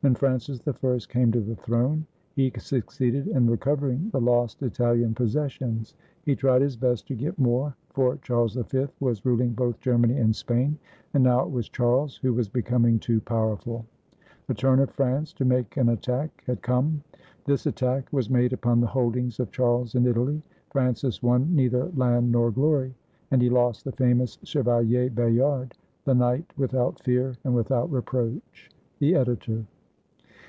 When 0.00 0.14
Francis 0.14 0.60
I 0.68 0.98
came 1.08 1.32
to 1.32 1.40
the 1.40 1.56
throne, 1.56 2.06
he 2.36 2.52
succeeded 2.56 3.26
in 3.26 3.48
recov 3.48 3.78
ering 3.78 4.12
the 4.12 4.20
lost 4.20 4.62
Italian 4.62 5.12
possessions. 5.12 5.96
He 6.24 6.36
tried 6.36 6.62
his 6.62 6.76
best 6.76 7.08
to 7.08 7.16
get 7.16 7.36
more, 7.36 7.74
for 7.90 8.14
Charles 8.18 8.54
V 8.54 8.86
was 9.00 9.26
ruling 9.26 9.54
both 9.54 9.80
Germany 9.80 10.16
and 10.18 10.36
Spain; 10.36 10.78
and 11.14 11.24
now 11.24 11.42
it 11.46 11.50
was 11.50 11.68
Charles 11.68 12.16
who 12.18 12.32
was 12.32 12.48
becoming 12.48 13.00
too 13.00 13.20
powerful. 13.22 13.86
The 14.46 14.54
turn 14.54 14.78
of 14.78 14.90
France 14.92 15.32
to 15.32 15.44
make 15.44 15.76
an 15.76 15.88
attack 15.88 16.44
had 16.46 16.62
come. 16.62 17.02
This 17.44 17.66
attack 17.66 18.08
was 18.12 18.30
made 18.30 18.52
upon 18.52 18.78
the 18.80 18.86
holdings 18.86 19.40
of 19.40 19.50
Charles 19.50 19.96
in 19.96 20.06
Italy. 20.06 20.40
Francis 20.70 21.24
won 21.24 21.56
neither 21.56 21.90
land 21.96 22.30
nor 22.30 22.52
glory; 22.52 22.94
and 23.32 23.42
he 23.42 23.50
lost 23.50 23.84
the 23.84 23.90
famous 23.90 24.38
Chevalier 24.44 25.10
Bayard, 25.10 25.74
the 26.04 26.14
knight 26.14 26.52
"without 26.56 27.00
fear 27.02 27.34
and 27.42 27.52
without 27.56 27.90
reproach." 27.90 28.70
The 29.00 29.16
Editor. 29.16 29.64